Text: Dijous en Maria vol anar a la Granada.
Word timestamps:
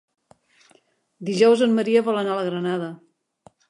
Dijous 1.29 1.63
en 1.69 1.79
Maria 1.83 2.05
vol 2.11 2.21
anar 2.25 2.37
a 2.39 2.43
la 2.43 2.51
Granada. 2.53 2.95